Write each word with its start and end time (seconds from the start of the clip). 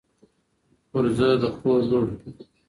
خورزه 0.89 1.29
د 1.41 1.43
خور 1.55 1.79
لور 1.89 2.05